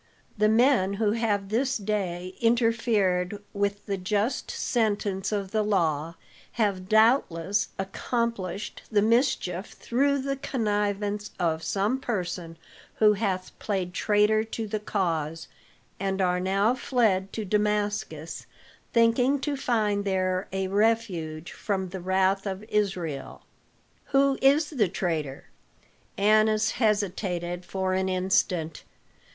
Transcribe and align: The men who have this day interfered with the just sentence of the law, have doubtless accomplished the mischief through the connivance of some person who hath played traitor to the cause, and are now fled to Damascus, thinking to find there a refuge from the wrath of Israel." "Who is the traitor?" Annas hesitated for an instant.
The 0.35 0.49
men 0.49 0.93
who 0.95 1.11
have 1.11 1.49
this 1.49 1.77
day 1.77 2.35
interfered 2.41 3.37
with 3.53 3.85
the 3.85 3.97
just 3.97 4.49
sentence 4.49 5.31
of 5.31 5.51
the 5.51 5.61
law, 5.61 6.15
have 6.53 6.89
doubtless 6.89 7.67
accomplished 7.77 8.81
the 8.91 9.03
mischief 9.03 9.73
through 9.73 10.23
the 10.23 10.37
connivance 10.37 11.29
of 11.39 11.61
some 11.61 11.99
person 11.99 12.57
who 12.95 13.13
hath 13.13 13.51
played 13.59 13.93
traitor 13.93 14.43
to 14.43 14.67
the 14.67 14.79
cause, 14.79 15.47
and 15.99 16.19
are 16.19 16.39
now 16.39 16.73
fled 16.73 17.31
to 17.33 17.45
Damascus, 17.45 18.47
thinking 18.93 19.39
to 19.41 19.55
find 19.55 20.03
there 20.03 20.47
a 20.51 20.67
refuge 20.67 21.51
from 21.51 21.89
the 21.89 22.01
wrath 22.01 22.47
of 22.47 22.63
Israel." 22.69 23.43
"Who 24.05 24.39
is 24.41 24.71
the 24.71 24.87
traitor?" 24.87 25.51
Annas 26.17 26.71
hesitated 26.71 27.65
for 27.65 27.93
an 27.93 28.09
instant. 28.09 28.83